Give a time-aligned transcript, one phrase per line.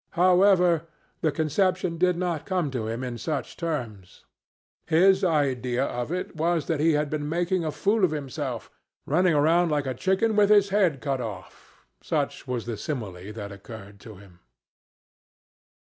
[0.13, 0.87] However,
[1.21, 4.25] the conception did not come to him in such terms.
[4.87, 8.71] His idea of it was that he had been making a fool of himself,
[9.05, 13.99] running around like a chicken with its head cut off—such was the simile that occurred
[13.99, 14.39] to him.